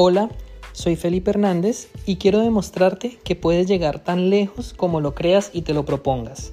[0.00, 0.30] Hola,
[0.70, 5.62] soy Felipe Hernández y quiero demostrarte que puedes llegar tan lejos como lo creas y
[5.62, 6.52] te lo propongas.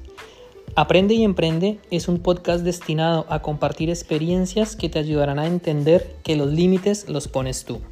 [0.76, 6.16] Aprende y Emprende es un podcast destinado a compartir experiencias que te ayudarán a entender
[6.24, 7.84] que los límites los pones tú.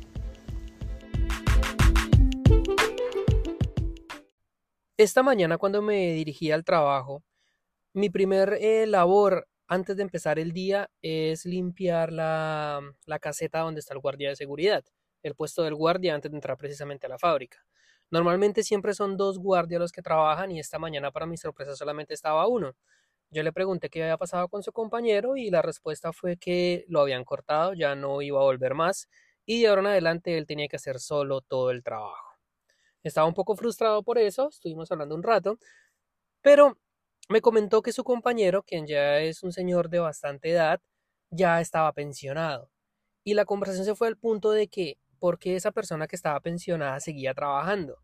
[4.98, 7.22] Esta mañana cuando me dirigí al trabajo,
[7.94, 13.82] mi primer eh, labor antes de empezar el día es limpiar la, la caseta donde
[13.82, 14.84] está el guardia de seguridad
[15.24, 17.66] el puesto del guardia antes de entrar precisamente a la fábrica.
[18.12, 22.14] Normalmente siempre son dos guardias los que trabajan y esta mañana para mi sorpresa solamente
[22.14, 22.76] estaba uno.
[23.32, 27.02] Yo le pregunté qué había pasado con su compañero y la respuesta fue que lo
[27.02, 29.10] habían cortado, ya no iba a volver más
[29.46, 32.38] y de ahora en adelante él tenía que hacer solo todo el trabajo.
[33.04, 35.58] Estaba un poco frustrado por eso, estuvimos hablando un rato,
[36.42, 36.78] pero
[37.30, 40.82] me comentó que su compañero, quien ya es un señor de bastante edad,
[41.32, 42.70] ya estaba pensionado.
[43.24, 47.00] Y la conversación se fue al punto de que porque esa persona que estaba pensionada
[47.00, 47.98] seguía trabajando.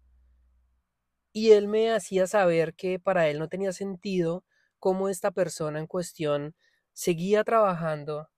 [1.33, 4.45] Y él me hacía saber que para él no tenía sentido
[4.79, 6.55] cómo esta persona en cuestión
[6.93, 8.29] seguía trabajando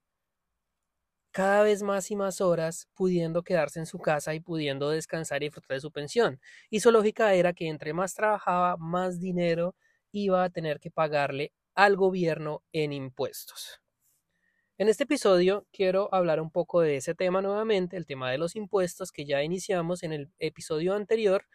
[1.30, 5.46] cada vez más y más horas, pudiendo quedarse en su casa y pudiendo descansar y
[5.46, 6.42] disfrutar de su pensión.
[6.72, 9.76] Y su lógica era que entre más trabajaba, más dinero
[10.12, 13.81] iba a tener que pagarle al gobierno en impuestos.
[14.82, 18.56] En este episodio quiero hablar un poco de ese tema nuevamente, el tema de los
[18.56, 21.46] impuestos que ya iniciamos en el episodio anterior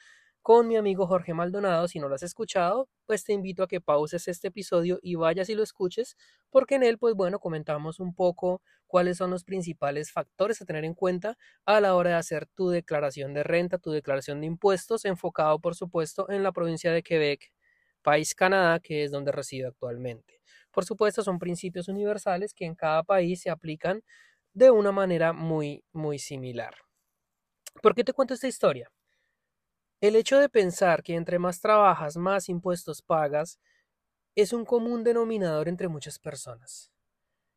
[0.42, 1.88] con mi amigo Jorge Maldonado.
[1.88, 5.48] Si no lo has escuchado, pues te invito a que pauses este episodio y vayas
[5.48, 6.16] y lo escuches,
[6.50, 10.84] porque en él, pues bueno, comentamos un poco cuáles son los principales factores a tener
[10.84, 15.04] en cuenta a la hora de hacer tu declaración de renta, tu declaración de impuestos,
[15.04, 17.52] enfocado por supuesto en la provincia de Quebec,
[18.02, 20.35] país Canadá, que es donde resido actualmente.
[20.76, 24.02] Por supuesto, son principios universales que en cada país se aplican
[24.52, 26.74] de una manera muy, muy similar.
[27.82, 28.92] ¿Por qué te cuento esta historia?
[30.02, 33.58] El hecho de pensar que entre más trabajas, más impuestos pagas,
[34.34, 36.92] es un común denominador entre muchas personas.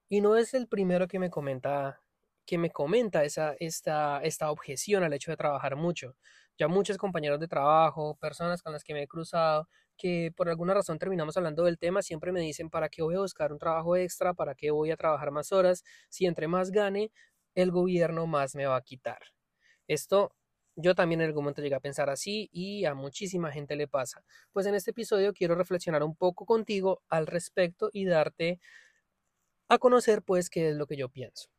[0.07, 2.01] Y no es el primero que me comenta,
[2.45, 6.15] que me comenta esa, esta, esta objeción al hecho de trabajar mucho.
[6.57, 9.67] Ya muchos compañeros de trabajo, personas con las que me he cruzado,
[9.99, 13.19] que por alguna razón terminamos hablando del tema, siempre me dicen, ¿para qué voy a
[13.19, 14.33] buscar un trabajo extra?
[14.33, 15.83] ¿Para qué voy a trabajar más horas?
[16.09, 17.11] Si entre más gane,
[17.53, 19.19] el gobierno más me va a quitar.
[19.87, 20.33] Esto
[20.75, 24.23] yo también en algún momento llegué a pensar así y a muchísima gente le pasa.
[24.53, 28.59] Pues en este episodio quiero reflexionar un poco contigo al respecto y darte
[29.67, 31.49] a conocer pues qué es lo que yo pienso.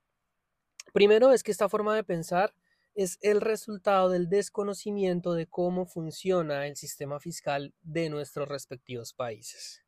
[0.93, 2.55] Primero es que esta forma de pensar
[3.03, 9.83] es el resultado del desconocimiento de cómo funciona el sistema fiscal de nuestros respectivos países.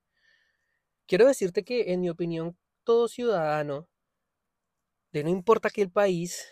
[1.06, 3.86] Quiero decirte que, en mi opinión, todo ciudadano,
[5.12, 6.42] de no importa qué país,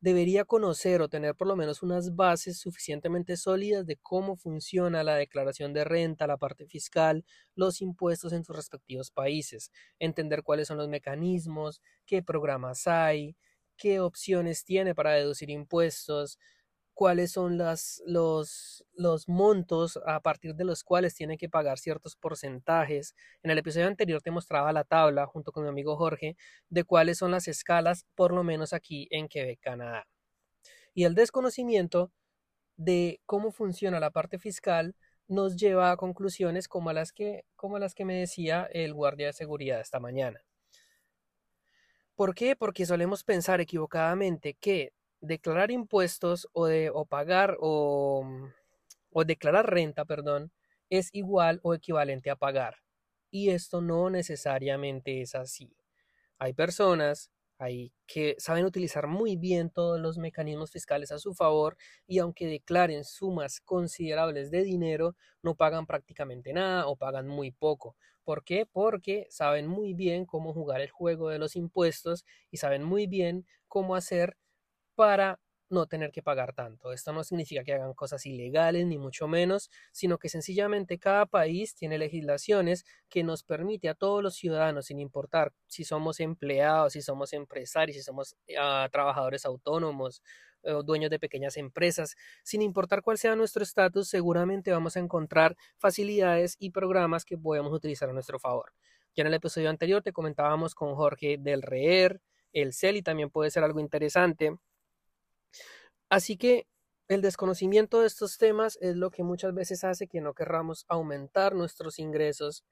[0.00, 5.14] debería conocer o tener por lo menos unas bases suficientemente sólidas de cómo funciona la
[5.14, 7.24] declaración de renta, la parte fiscal,
[7.54, 13.34] los impuestos en sus respectivos países, entender cuáles son los mecanismos, qué programas hay,
[13.76, 16.38] qué opciones tiene para deducir impuestos,
[16.94, 22.16] cuáles son las, los, los montos a partir de los cuales tiene que pagar ciertos
[22.16, 23.14] porcentajes.
[23.42, 26.36] En el episodio anterior te mostraba la tabla, junto con mi amigo Jorge,
[26.70, 30.06] de cuáles son las escalas, por lo menos aquí en Quebec, Canadá.
[30.94, 32.12] Y el desconocimiento
[32.76, 34.94] de cómo funciona la parte fiscal
[35.28, 39.32] nos lleva a conclusiones como las que, como las que me decía el guardia de
[39.32, 40.40] seguridad esta mañana.
[42.16, 42.54] ¿Por qué?
[42.56, 48.52] Porque solemos pensar equivocadamente que declarar impuestos o, pagar o, mm,
[49.10, 50.52] o declarar renta, perdón,
[50.90, 52.76] es igual o equivalente a pagar.
[53.30, 55.76] Y esto no necesariamente es así.
[56.38, 61.76] Hay personas hay que saben utilizar muy bien todos los mecanismos fiscales a su favor
[62.06, 67.96] y aunque declaren sumas considerables de dinero, no pagan prácticamente nada o pagan muy poco.
[68.24, 68.66] ¿Por qué?
[68.66, 73.46] Porque saben muy bien cómo jugar el juego de los impuestos y saben muy bien
[73.68, 74.36] cómo hacer
[74.94, 75.40] para
[75.70, 76.92] no tener que pagar tanto.
[76.92, 81.74] Esto no significa que hagan cosas ilegales, ni mucho menos, sino que sencillamente cada país
[81.74, 87.02] tiene legislaciones que nos permite a todos los ciudadanos, sin importar si somos empleados, si
[87.02, 90.22] somos empresarios, si somos ah, trabajadores autónomos
[90.64, 95.56] o dueños de pequeñas empresas, sin importar cuál sea nuestro estatus, seguramente vamos a encontrar
[95.78, 98.72] facilidades y programas que podemos utilizar a nuestro favor.
[99.14, 102.20] Ya en el episodio anterior te comentábamos con Jorge del REER,
[102.52, 104.56] el CELI también puede ser algo interesante
[106.08, 106.68] Así que
[107.08, 111.54] el desconocimiento de estos temas es lo que muchas veces hace que no querramos aumentar
[111.54, 112.64] nuestros ingresos,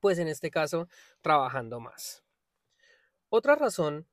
[0.00, 0.88] pues en este caso
[1.20, 2.24] trabajando más.
[3.28, 4.08] Otra razón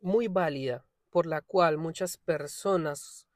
[0.00, 3.28] muy válida por la cual muchas personas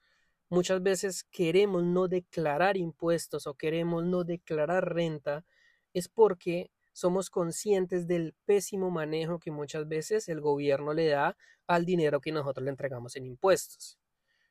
[0.48, 5.44] muchas veces queremos no declarar impuestos o queremos no declarar renta
[5.94, 11.36] es porque somos conscientes del pésimo manejo que muchas veces el gobierno le da
[11.68, 13.96] al dinero que nosotros le entregamos en impuestos.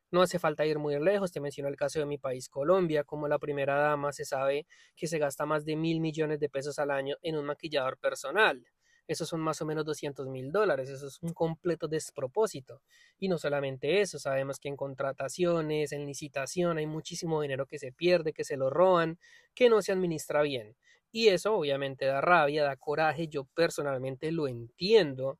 [0.10, 3.28] No hace falta ir muy lejos, te menciono el caso de mi país, Colombia, como
[3.28, 6.92] la primera dama se sabe que se gasta más de mil millones de pesos al
[6.92, 8.66] año en un maquillador personal.
[9.08, 12.82] Esos son más o menos 200 mil dólares, eso es un completo despropósito.
[13.18, 17.92] Y no solamente eso, sabemos que en contrataciones, en licitación, hay muchísimo dinero que se
[17.92, 19.18] pierde, que se lo roban,
[19.54, 20.76] que no se administra bien.
[21.12, 25.40] Y eso obviamente da rabia, da coraje, yo personalmente lo entiendo,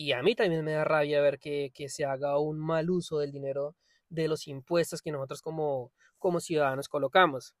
[0.00, 3.32] y a mí también me da rabia ver que, se haga un mal uso del
[3.32, 3.74] dinero
[4.08, 7.56] de los impuestos que nosotros como, como ciudadanos colocamos.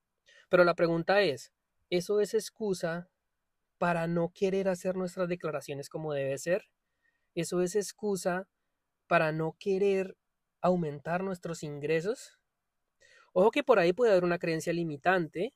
[0.48, 1.52] Pero la pregunta es,
[1.90, 3.10] ¿eso es excusa
[3.78, 6.68] para no querer hacer nuestras declaraciones como debe ser?
[7.34, 8.48] ¿Eso es excusa
[9.06, 10.16] para no querer
[10.60, 12.38] aumentar nuestros ingresos?
[13.32, 15.54] Ojo que por ahí puede haber una creencia limitante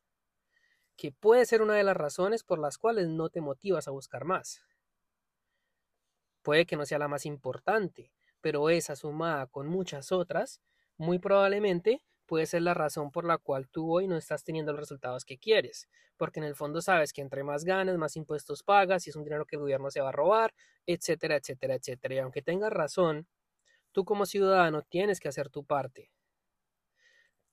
[0.96, 4.24] que puede ser una de las razones por las cuales no te motivas a buscar
[4.24, 4.62] más.
[6.42, 10.60] Puede que no sea la más importante, pero esa sumada con muchas otras,
[10.96, 14.80] muy probablemente puede ser la razón por la cual tú hoy no estás teniendo los
[14.80, 19.06] resultados que quieres, porque en el fondo sabes que entre más ganas, más impuestos pagas,
[19.06, 20.54] y es un dinero que el gobierno se va a robar,
[20.86, 22.14] etcétera, etcétera, etcétera.
[22.14, 23.28] Y aunque tengas razón,
[23.92, 26.10] tú como ciudadano tienes que hacer tu parte.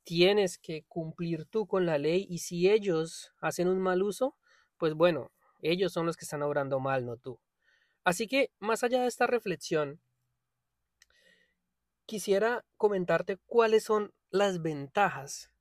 [0.06, 4.38] Tienes que cumplir tú con la ley y si ellos hacen un mal uso,
[4.78, 7.38] pues bueno, ellos son los que están obrando mal, no tú.
[8.06, 10.00] Así que, más allá de esta reflexión,
[12.06, 15.52] quisiera comentarte cuáles son las ventajas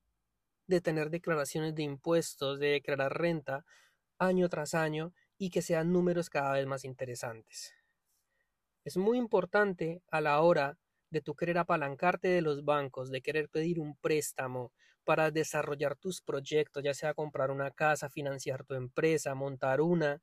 [0.66, 3.64] de tener declaraciones de impuestos, de declarar renta
[4.18, 7.74] año tras año y que sean números cada vez más interesantes.
[8.84, 10.78] Es muy importante a la hora
[11.10, 14.72] de tu querer apalancarte de los bancos, de querer pedir un préstamo
[15.04, 20.20] para desarrollar tus proyectos, ya sea comprar una casa, financiar tu empresa, montar una,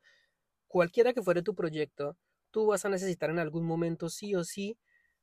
[0.67, 2.17] cualquiera que fuere tu proyecto,
[2.51, 4.77] tú vas a necesitar en algún momento sí o sí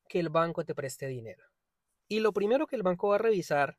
[0.08, 1.51] que el banco te preste dinero.
[2.12, 3.78] Y lo primero que el banco va a revisar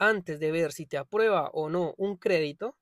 [0.00, 2.76] antes de ver si te aprueba o no un crédito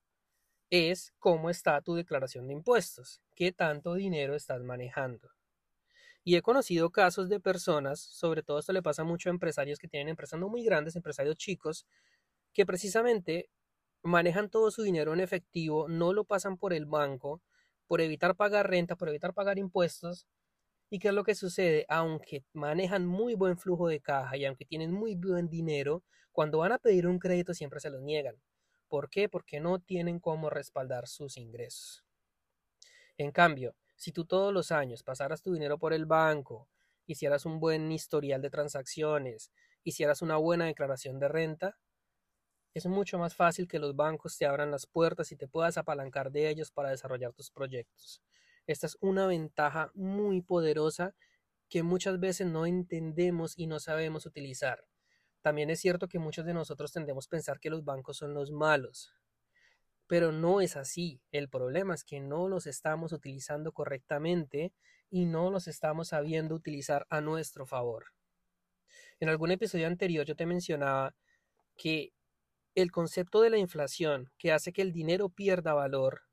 [0.71, 5.29] es cómo está tu declaración de impuestos, qué tanto dinero estás manejando.
[6.25, 9.87] Y he conocido casos de personas, sobre todo esto le pasa mucho a empresarios que
[9.87, 11.87] tienen empresas no muy grandes, empresarios chicos,
[12.55, 13.51] que precisamente
[14.03, 17.43] manejan todo su dinero en efectivo, no lo pasan por el banco,
[17.87, 20.27] por evitar pagar renta, por evitar pagar impuestos.
[20.91, 21.85] ¿Y qué es lo que sucede?
[21.89, 26.03] Aunque manejan muy buen flujo de caja y aunque tienen muy buen dinero,
[26.33, 28.37] cuando van a pedir un crédito siempre se los niegan.
[28.89, 29.29] ¿Por qué?
[29.29, 32.05] Porque no tienen cómo respaldar sus ingresos.
[33.19, 36.69] En cambio, si tú todos los años pasaras tu dinero por el banco,
[37.07, 39.51] hicieras un buen historial de transacciones,
[39.83, 41.79] hicieras una buena declaración de renta,
[42.75, 46.31] es mucho más fácil que los bancos te abran las puertas y te puedas apalancar
[46.31, 48.23] de ellos para desarrollar tus proyectos.
[48.69, 51.15] Esta es una ventaja muy poderosa
[51.71, 54.85] que muchas veces no entendemos y no sabemos utilizar.
[55.41, 58.53] También es cierto que muchos de nosotros tendemos a pensar que los bancos son los
[58.53, 59.15] malos,
[60.07, 61.23] pero no es así.
[61.33, 64.75] El problema es que no los estamos utilizando correctamente
[65.09, 68.13] y no los estamos sabiendo utilizar a nuestro favor.
[69.19, 71.17] En algún episodio anterior yo te mencionaba
[71.79, 72.13] que
[72.75, 76.28] el concepto de la inflación que hace que el dinero pierda valor,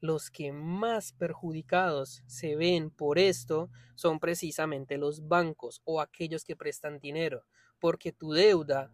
[0.00, 6.56] los que más perjudicados se ven por esto son precisamente los bancos o aquellos que
[6.56, 7.44] prestan dinero,
[7.78, 8.92] porque tu deuda,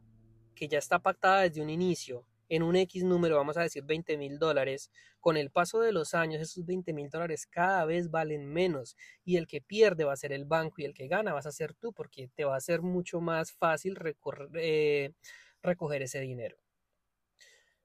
[0.55, 4.17] que ya está pactada desde un inicio, en un X número, vamos a decir 20
[4.17, 8.47] mil dólares, con el paso de los años esos 20 mil dólares cada vez valen
[8.47, 11.47] menos y el que pierde va a ser el banco y el que gana vas
[11.47, 13.99] a ser tú porque te va a ser mucho más fácil
[14.55, 15.13] eh,
[15.63, 16.64] recoger ese dinero.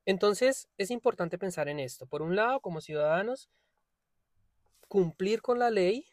[0.09, 2.07] Entonces, es importante pensar en esto.
[2.07, 3.47] Por un lado, como ciudadanos,
[4.87, 6.07] cumplir con la ley,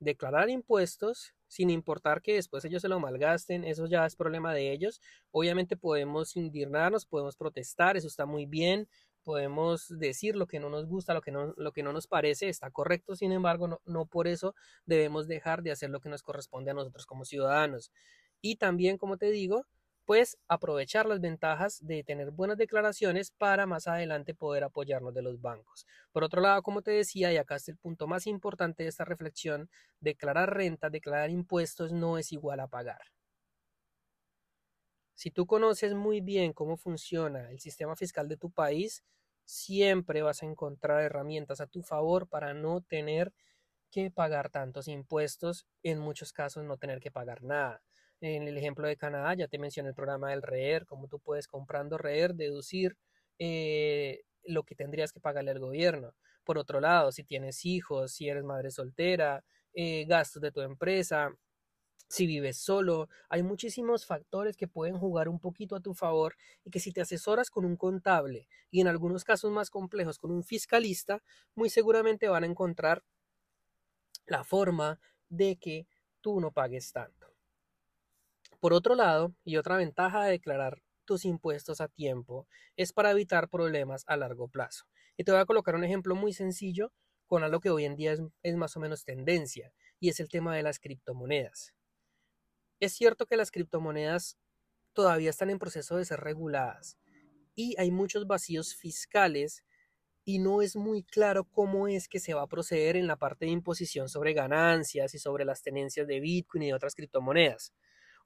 [0.00, 4.72] declarar impuestos, sin importar que después ellos se lo malgasten, eso ya es problema de
[4.72, 5.00] ellos.
[5.30, 8.88] Obviamente podemos indignarnos, podemos protestar, eso está muy bien,
[9.22, 12.48] podemos decir lo que no nos gusta, lo que no, lo que no nos parece,
[12.48, 16.24] está correcto, sin embargo, no, no por eso debemos dejar de hacer lo que nos
[16.24, 17.92] corresponde a nosotros como ciudadanos.
[18.40, 19.64] Y también, como te digo,
[20.08, 25.42] pues aprovechar las ventajas de tener buenas declaraciones para más adelante poder apoyarnos de los
[25.42, 25.86] bancos.
[26.12, 29.04] Por otro lado, como te decía, y acá es el punto más importante de esta
[29.04, 29.68] reflexión,
[30.00, 33.02] declarar renta, declarar impuestos no es igual a pagar.
[35.14, 39.04] Si tú conoces muy bien cómo funciona el sistema fiscal de tu país,
[39.44, 43.34] siempre vas a encontrar herramientas a tu favor para no tener
[43.90, 47.82] que pagar tantos impuestos, en muchos casos no tener que pagar nada.
[48.20, 51.46] En el ejemplo de Canadá, ya te mencioné el programa del REER, cómo tú puedes
[51.46, 52.96] comprando REER deducir
[53.38, 56.14] eh, lo que tendrías que pagarle al gobierno.
[56.44, 61.30] Por otro lado, si tienes hijos, si eres madre soltera, eh, gastos de tu empresa,
[62.08, 66.70] si vives solo, hay muchísimos factores que pueden jugar un poquito a tu favor y
[66.70, 70.42] que si te asesoras con un contable y en algunos casos más complejos con un
[70.44, 71.22] fiscalista,
[71.54, 73.04] muy seguramente van a encontrar
[74.26, 75.88] la forma de que
[76.20, 77.17] tú no pagues tanto.
[78.60, 82.46] Por otro lado, y otra ventaja de declarar tus impuestos a tiempo
[82.76, 84.84] es para evitar problemas a largo plazo.
[85.16, 86.92] Y te voy a colocar un ejemplo muy sencillo
[87.26, 90.54] con algo que hoy en día es, más o menos tendencia, y es el tema
[90.56, 91.74] de las criptomonedas.
[92.80, 94.36] Es cierto que las criptomonedas
[94.92, 96.98] todavía están en proceso de ser reguladas
[97.54, 99.64] y hay muchos vacíos fiscales
[100.24, 103.46] y no es muy claro cómo es que se va a proceder en la parte
[103.46, 107.72] de imposición sobre ganancias y sobre las tenencias de Bitcoin y de otras criptomonedas.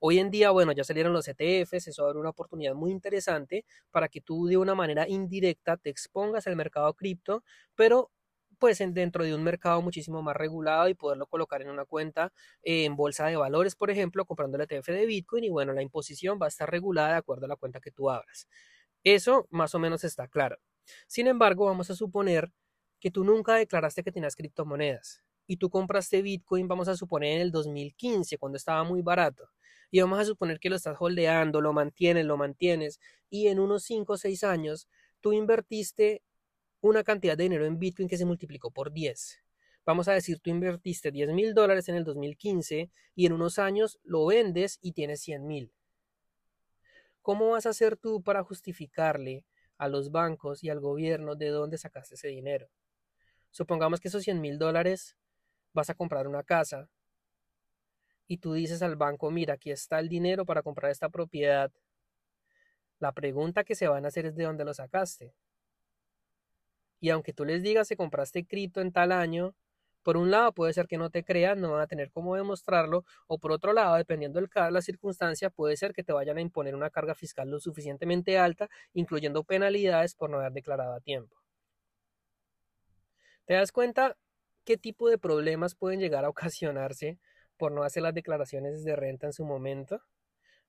[0.04, 4.08] Hoy en día, bueno, ya salieron los ETFs, eso abre una oportunidad muy interesante para
[4.08, 7.44] que tú de una manera indirecta te expongas al mercado cripto,
[7.76, 8.10] pero
[8.58, 12.32] pues dentro de un mercado muchísimo más regulado y poderlo colocar en una cuenta
[12.64, 15.82] eh, en bolsa de valores, por ejemplo, comprando el ETF de Bitcoin y bueno, la
[15.82, 18.48] imposición va a estar regulada de acuerdo a la cuenta que tú abras.
[19.04, 20.56] Eso más o menos está claro.
[21.06, 22.50] Sin embargo, vamos a suponer
[22.98, 27.42] que tú nunca declaraste que tenías criptomonedas y tú compraste Bitcoin, vamos a suponer en
[27.42, 29.44] el 2015, cuando estaba muy barato.
[29.92, 33.84] Y vamos a suponer que lo estás holdeando, lo mantienes, lo mantienes, y en unos
[33.84, 34.88] 5 o 6 años
[35.20, 36.22] tú invertiste
[36.80, 39.44] una cantidad de dinero en Bitcoin que se multiplicó por 10.
[39.84, 43.98] Vamos a decir, tú invertiste 10 mil dólares en el 2015 y en unos años
[44.02, 45.72] lo vendes y tienes 100 mil.
[47.20, 49.44] ¿Cómo vas a hacer tú para justificarle
[49.76, 52.70] a los bancos y al gobierno de dónde sacaste ese dinero?
[53.50, 55.18] Supongamos que esos 100 mil dólares
[55.74, 56.88] vas a comprar una casa
[58.26, 61.70] y tú dices al banco, mira, aquí está el dinero para comprar esta propiedad.
[62.98, 65.34] La pregunta que se van a hacer es de dónde lo sacaste.
[67.00, 69.54] Y aunque tú les digas que compraste cripto en tal año,
[70.02, 73.04] por un lado puede ser que no te crean, no van a tener cómo demostrarlo,
[73.26, 76.74] o por otro lado, dependiendo caso, la circunstancia, puede ser que te vayan a imponer
[76.74, 81.36] una carga fiscal lo suficientemente alta, incluyendo penalidades por no haber declarado a tiempo.
[83.46, 84.16] ¿Te das cuenta
[84.64, 87.18] qué tipo de problemas pueden llegar a ocasionarse
[87.62, 90.02] por no hacer las declaraciones de renta en su momento?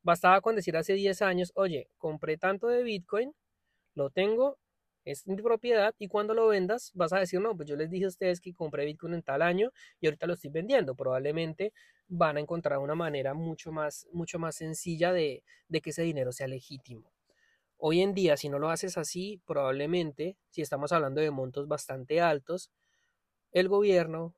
[0.03, 3.33] Bastaba con decir hace 10 años, oye, compré tanto de Bitcoin,
[3.95, 4.59] lo tengo
[5.03, 8.05] es mi propiedad y cuando lo vendas vas a decir, no, pues yo les dije
[8.05, 10.93] a ustedes que compré Bitcoin en tal año y ahorita lo estoy vendiendo.
[10.93, 11.73] Probablemente
[12.09, 16.31] van a encontrar una manera mucho más, mucho más sencilla de, de que ese dinero
[16.31, 17.11] sea legítimo.
[17.77, 22.21] Hoy en día, si no lo haces así, probablemente, si estamos hablando de montos bastante
[22.21, 22.69] altos,
[23.51, 24.35] el gobierno,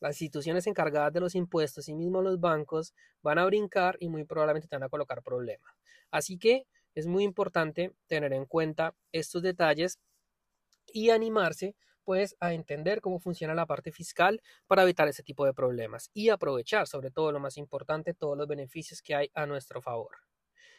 [0.00, 4.24] las instituciones encargadas de los impuestos y mismo los bancos van a brincar y muy
[4.24, 5.72] probablemente te van a colocar problemas.
[6.10, 9.98] Así que es muy importante tener en cuenta estos detalles
[10.92, 15.52] y animarse pues a entender cómo funciona la parte fiscal para evitar ese tipo de
[15.52, 19.82] problemas y aprovechar sobre todo lo más importante todos los beneficios que hay a nuestro
[19.82, 20.16] favor.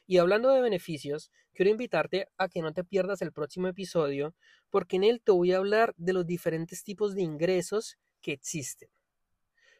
[0.08, 4.34] Y hablando de beneficios, quiero invitarte a que no te pierdas el próximo episodio
[4.72, 8.90] porque en él te voy a hablar de los diferentes tipos de ingresos que existen.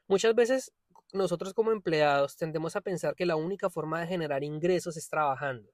[0.10, 0.74] Muchas veces
[1.14, 5.72] nosotros como empleados tendemos a pensar que la única forma de generar ingresos es trabajando.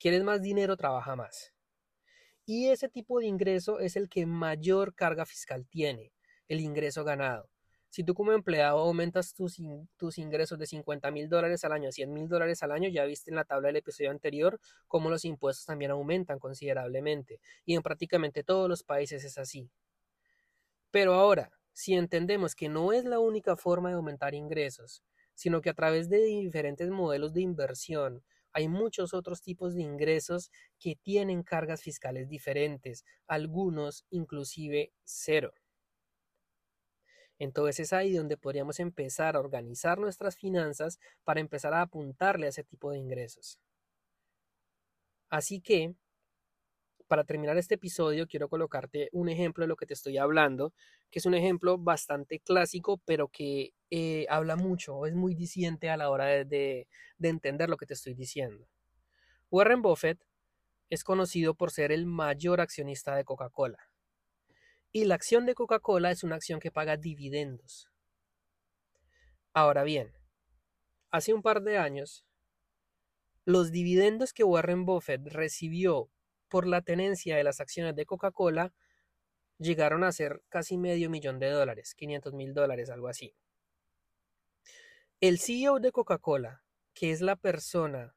[0.00, 0.76] ¿Quieres más dinero?
[0.76, 1.54] Trabaja más.
[2.44, 6.12] Y ese tipo de ingreso es el que mayor carga fiscal tiene,
[6.48, 7.48] el ingreso ganado.
[7.88, 9.58] Si tú como empleado aumentas tus,
[9.96, 13.04] tus ingresos de 50 mil dólares al año a 100 mil dólares al año, ya
[13.04, 17.38] viste en la tabla del episodio anterior cómo los impuestos también aumentan considerablemente.
[17.64, 19.70] Y en prácticamente todos los países es así.
[20.90, 25.02] Pero ahora, si entendemos que no es la única forma de aumentar ingresos,
[25.34, 30.50] sino que a través de diferentes modelos de inversión, hay muchos otros tipos de ingresos
[30.78, 35.52] que tienen cargas fiscales diferentes, algunos inclusive cero.
[37.38, 42.48] Entonces es ahí donde podríamos empezar a organizar nuestras finanzas para empezar a apuntarle a
[42.48, 43.58] ese tipo de ingresos.
[45.28, 45.94] Así que,
[47.06, 50.72] para terminar este episodio, quiero colocarte un ejemplo de lo que te estoy hablando,
[51.10, 55.96] que es un ejemplo bastante clásico, pero que eh, habla mucho, es muy diciente a
[55.96, 56.86] la hora de
[57.20, 58.68] entender lo que te estoy diciendo.
[59.50, 60.18] Warren Buffett
[60.90, 63.90] es conocido por ser el mayor accionista de Coca-Cola.
[64.92, 67.90] Y la acción de Coca-Cola es una acción que paga dividendos.
[69.52, 70.12] Ahora bien,
[71.10, 72.24] hace un par de años,
[73.44, 76.10] los dividendos que Warren Buffett recibió
[76.56, 78.72] por la tenencia de las acciones de Coca-Cola
[79.58, 83.34] llegaron a ser casi medio millón de dólares, 500 mil dólares, algo así.
[85.20, 88.16] El CEO de Coca-Cola, que es la persona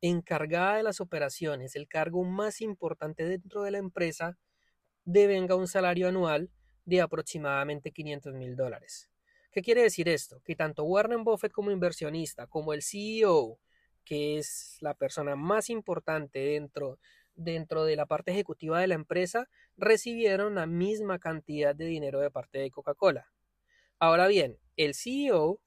[0.00, 4.36] encargada de las operaciones, el cargo más importante dentro de la empresa,
[5.04, 6.50] devenga un salario anual
[6.84, 9.08] de aproximadamente 500 mil dólares.
[9.52, 10.42] ¿Qué quiere decir esto?
[10.44, 13.60] Que tanto Warren Buffett como inversionista, como el CEO,
[14.06, 16.98] que es la persona más importante dentro,
[17.36, 22.30] dentro de la parte ejecutiva de la empresa, recibieron la misma cantidad de dinero de
[22.30, 23.30] parte de Coca-Cola.
[23.98, 25.60] Ahora bien, el CEO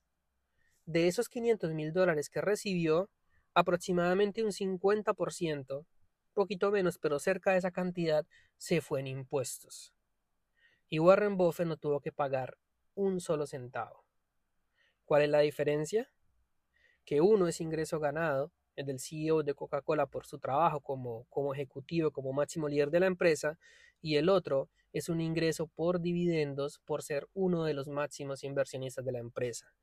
[0.85, 3.09] de esos 500 mil dólares que recibió,
[3.53, 5.85] aproximadamente un 50%,
[6.33, 8.25] poquito menos, pero cerca de esa cantidad,
[8.57, 9.93] se fue en impuestos.
[10.88, 12.57] Y Warren Buffett no tuvo que pagar
[12.95, 14.03] un solo centavo.
[15.05, 16.09] ¿Cuál es la diferencia?
[17.05, 18.51] Que uno es ingreso ganado,
[18.83, 23.07] del CEO de Coca-Cola por su trabajo como, como ejecutivo, como máximo líder de la
[23.07, 23.57] empresa,
[24.01, 29.05] y el otro es un ingreso por dividendos por ser uno de los máximos inversionistas
[29.05, 29.74] de la empresa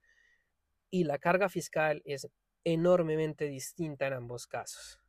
[0.90, 2.28] y la carga fiscal es
[2.64, 5.00] enormemente distinta en ambos casos.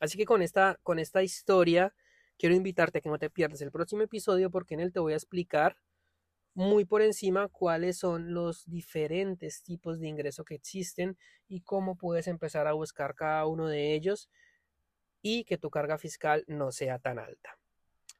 [0.00, 1.94] Así que con esta, con esta historia
[2.38, 5.14] quiero invitarte a que no te pierdas el próximo episodio porque en él te voy
[5.14, 5.76] a explicar
[6.56, 12.28] muy por encima cuáles son los diferentes tipos de ingreso que existen y cómo puedes
[12.28, 14.30] empezar a buscar cada uno de ellos
[15.20, 17.58] y que tu carga fiscal no sea tan alta.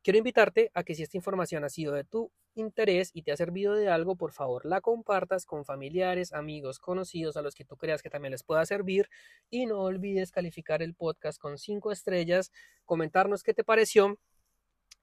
[0.02, 3.38] Quiero invitarte a que si esta información ha sido de tu interés y te ha
[3.38, 7.78] servido de algo, por favor la compartas con familiares, amigos, conocidos a los que tú
[7.78, 9.08] creas que también les pueda servir
[9.48, 12.52] y no olvides calificar el podcast con cinco estrellas,
[12.84, 14.18] comentarnos qué te pareció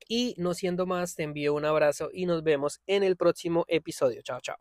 [0.07, 4.22] y no siendo más te envío un abrazo y nos vemos en el próximo episodio.
[4.22, 4.57] Chao, chao.